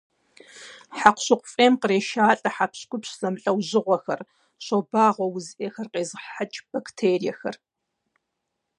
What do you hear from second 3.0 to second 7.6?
зэмылӀэужьыгъуэхэр, щобагъуэ уз Ӏейхэр къезыхьэкӀ бактериехэр.